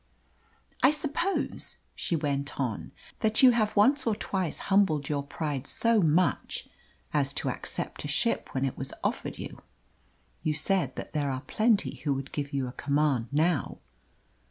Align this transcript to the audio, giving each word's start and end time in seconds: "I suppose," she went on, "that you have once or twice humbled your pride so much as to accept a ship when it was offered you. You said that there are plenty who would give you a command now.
"I 0.81 0.89
suppose," 0.89 1.77
she 1.93 2.15
went 2.15 2.59
on, 2.59 2.91
"that 3.19 3.43
you 3.43 3.51
have 3.51 3.75
once 3.75 4.07
or 4.07 4.15
twice 4.15 4.57
humbled 4.73 5.09
your 5.09 5.21
pride 5.21 5.67
so 5.67 6.01
much 6.01 6.67
as 7.13 7.33
to 7.33 7.51
accept 7.51 8.03
a 8.03 8.07
ship 8.07 8.49
when 8.51 8.65
it 8.65 8.79
was 8.79 8.93
offered 9.03 9.37
you. 9.37 9.61
You 10.41 10.55
said 10.55 10.95
that 10.95 11.13
there 11.13 11.29
are 11.29 11.41
plenty 11.41 11.97
who 11.97 12.15
would 12.15 12.31
give 12.31 12.51
you 12.51 12.67
a 12.67 12.71
command 12.71 13.27
now. 13.31 13.77